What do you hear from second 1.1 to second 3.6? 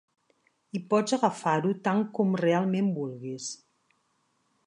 agafar-ho tant com realment vulguis.